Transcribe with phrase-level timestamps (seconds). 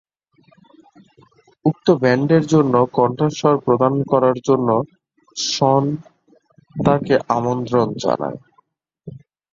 [1.65, 4.69] উক্ত ব্যান্ডের জন্য কণ্ঠস্বর প্রদান করার জন্য
[5.51, 5.83] সন
[6.75, 8.37] তাকে আমন্ত্রণ জানায়।